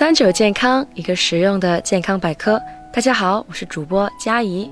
[0.00, 2.58] 三九健康，一个实用的健康百科。
[2.90, 4.70] 大家好，我是主播佳怡。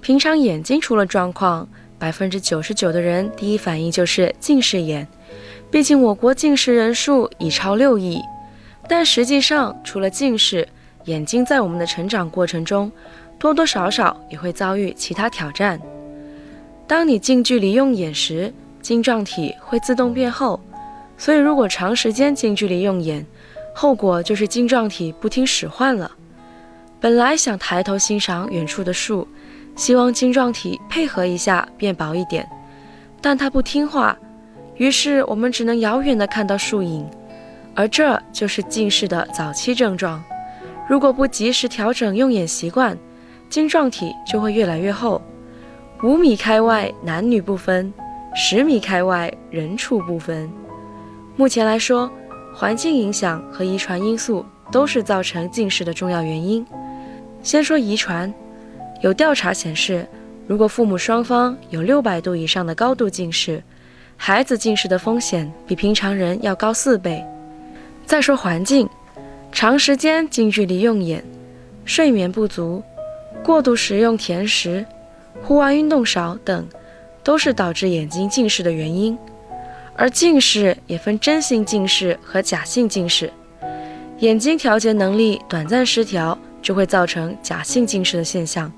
[0.00, 5.06] 平常眼睛出了状况，百分之九十九的人第一反应就是近视眼。
[5.70, 8.20] 毕竟我国近视人数已超六亿，
[8.88, 10.66] 但实际上，除了近视，
[11.04, 12.90] 眼睛在我们的成长过程中，
[13.38, 15.80] 多多少少也会遭遇其他挑战。
[16.88, 20.58] 当你近距离用眼时，晶状体会自动变厚，
[21.16, 23.24] 所以如果长时间近距离用眼，
[23.74, 26.10] 后果就是晶状体不听使唤了。
[27.00, 29.26] 本来想抬头欣赏远处的树，
[29.74, 32.48] 希望晶状体配合一下变薄一点，
[33.20, 34.16] 但它不听话，
[34.76, 37.04] 于是我们只能遥远的看到树影，
[37.74, 40.22] 而这就是近视的早期症状。
[40.88, 42.96] 如果不及时调整用眼习惯，
[43.48, 45.20] 晶状体就会越来越厚。
[46.04, 47.92] 五米开外男女不分，
[48.34, 50.48] 十米开外人畜不分。
[51.34, 52.08] 目前来说。
[52.54, 56.64] 环境影响和遗传因素都是造成近视的重要原因。
[57.42, 58.32] 先说遗传，
[59.00, 60.06] 有调查显示，
[60.46, 63.62] 如果父母双方有六百度以上的高度近视，
[64.16, 67.24] 孩子近视的风险比平常人要高四倍。
[68.06, 68.88] 再说环境，
[69.50, 71.24] 长时间近距离用眼、
[71.84, 72.82] 睡眠不足、
[73.42, 74.84] 过度食用甜食、
[75.42, 76.68] 户外运动少等，
[77.24, 79.18] 都是导致眼睛近视的原因。
[79.94, 83.30] 而近视也分真性近视和假性近视，
[84.18, 88.72] 眼睛调节能力短暂失调就会造成假性近视的现象。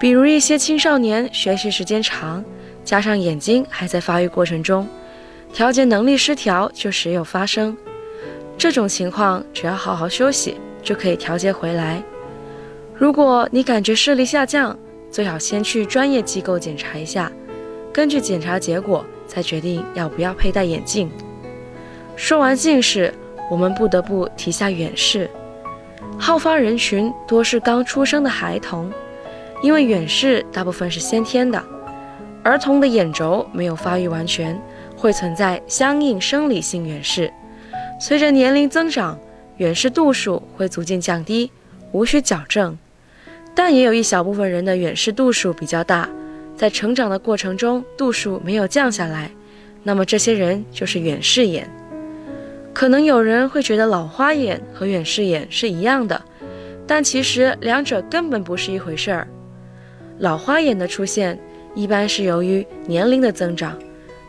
[0.00, 2.44] 比如一些青少年学习时间长，
[2.84, 4.86] 加上眼睛还在发育过程中，
[5.52, 7.76] 调节能力失调就时有发生。
[8.58, 12.02] 这种情况只要好好休息就可以调节回来。
[12.92, 14.76] 如果你感觉视力下降，
[15.10, 17.30] 最好先去专业机构检查一下，
[17.92, 19.04] 根据检查结果。
[19.26, 21.10] 才决定要不要佩戴眼镜。
[22.16, 23.12] 说完近视，
[23.50, 25.28] 我们不得不提下远视。
[26.18, 28.90] 好发人群多是刚出生的孩童，
[29.62, 31.62] 因为远视大部分是先天的，
[32.42, 34.60] 儿童的眼轴没有发育完全，
[34.96, 37.32] 会存在相应生理性远视。
[38.00, 39.18] 随着年龄增长，
[39.56, 41.50] 远视度数会逐渐降低，
[41.92, 42.76] 无需矫正。
[43.56, 46.08] 但也有一小部分人的远视度数比较大。
[46.56, 49.30] 在成长的过程中，度数没有降下来，
[49.82, 51.68] 那么这些人就是远视眼。
[52.72, 56.20] 可能有人会觉得老花眼和远视眼是一样的，
[56.86, 59.28] 但其实两者根本不是一回事儿。
[60.18, 61.38] 老花眼的出现
[61.74, 63.78] 一般是由于年龄的增长，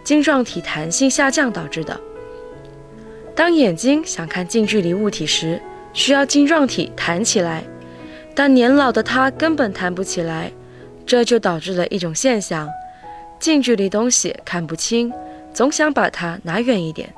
[0.04, 2.00] 晶状体弹性下降导致的。
[3.36, 5.62] 当眼睛想看近距离物体时，
[5.94, 7.64] 需要晶状体弹起来，
[8.34, 10.52] 但年老的它根本弹不起来。
[11.06, 12.70] 这就导致了一种现象：
[13.40, 15.12] 近距离东西看不清，
[15.54, 17.14] 总想把它拿远一点。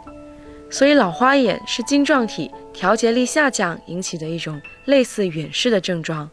[0.69, 6.29] 所以老花眼是晶状体调节力下降引起的一种类似远视的症状，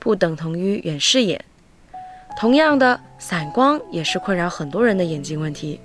[0.00, 1.44] 不等同于远视眼。
[2.36, 5.80] 同样的，散光也是困扰很多人的眼睛问题。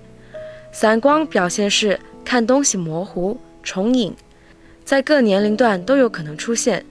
[0.72, 4.16] 散光表现是看东西模糊、重影，
[4.84, 6.84] 在各年龄段都有可能出现，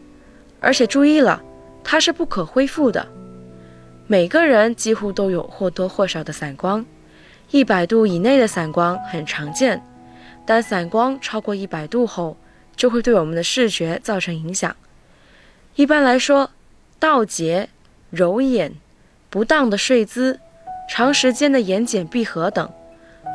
[0.60, 1.42] 而且注意了，
[1.82, 3.04] 它是不可恢复的。
[4.06, 6.84] 每个人几乎都有或多或少的散光，
[7.50, 9.82] 一百度以内的散光很常见，
[10.44, 12.36] 但散光超过一百度后，
[12.76, 14.74] 就会对我们的视觉造成影响。
[15.76, 16.50] 一般来说，
[16.98, 17.68] 倒睫、
[18.10, 18.72] 揉眼、
[19.30, 20.38] 不当的睡姿、
[20.88, 22.70] 长时间的眼睑闭合等，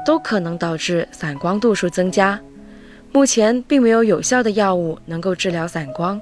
[0.05, 2.39] 都可能导致散光度数增加。
[3.11, 6.21] 目前并没有有效的药物能够治疗散光，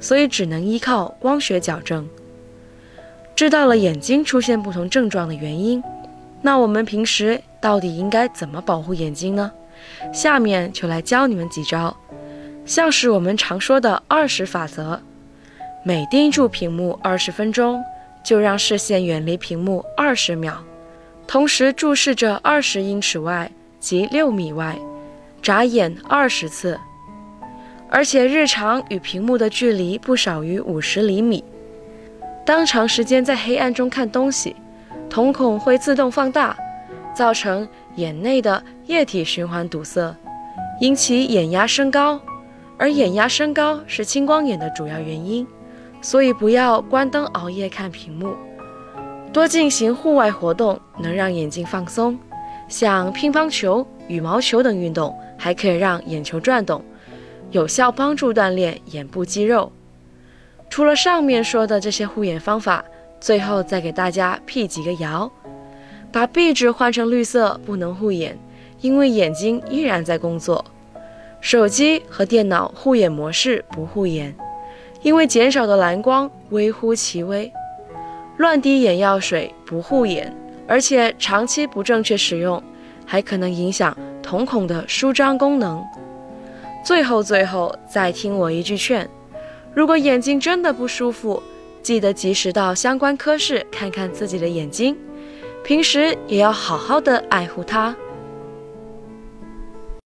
[0.00, 2.08] 所以只能依靠光学矫正。
[3.42, 5.82] 知道了眼睛出现不同症状的原因，
[6.42, 9.50] 那我们平时到底应该怎么保护眼睛呢？
[10.14, 11.96] 下面就来教你们几招，
[12.64, 15.00] 像是我们常说的二十法则：
[15.82, 17.82] 每盯住屏幕二十分钟，
[18.24, 20.62] 就让视线远离屏幕二十秒，
[21.26, 24.78] 同时注视着二十英尺外及六米外，
[25.42, 26.78] 眨眼二十次，
[27.90, 31.42] 而且日常与屏幕的距离不少于五十厘米。
[32.44, 34.56] 当长时间在黑暗中看东西，
[35.08, 36.56] 瞳孔会自动放大，
[37.14, 40.14] 造成眼内的液体循环堵塞，
[40.80, 42.20] 引起眼压升高。
[42.78, 45.46] 而眼压升高是青光眼的主要原因，
[46.00, 48.34] 所以不要关灯熬夜看屏幕，
[49.32, 52.18] 多进行户外活动，能让眼睛放松。
[52.68, 56.82] 像乒乓球、羽毛球等运动，还可以让眼球转动，
[57.52, 59.70] 有效帮助锻炼眼部肌肉。
[60.72, 62.82] 除了上面说的这些护眼方法，
[63.20, 65.30] 最后再给大家辟几个谣：
[66.10, 68.38] 把壁纸换成绿色不能护眼，
[68.80, 70.64] 因为眼睛依然在工作；
[71.42, 74.34] 手机和电脑护眼模式不护眼，
[75.02, 77.52] 因为减少的蓝光微乎其微；
[78.38, 80.34] 乱滴眼药水不护眼，
[80.66, 82.62] 而且长期不正确使用，
[83.04, 85.84] 还可能影响瞳孔的舒张功能。
[86.82, 89.06] 最后，最后再听我一句劝：
[89.74, 91.42] 如果眼睛真的不舒服，
[91.82, 94.96] 记得及时到相关科室看看自己的眼睛，
[95.64, 97.96] 平时也要好好的爱护它。